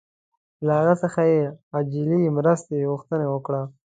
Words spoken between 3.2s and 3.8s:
وکړه.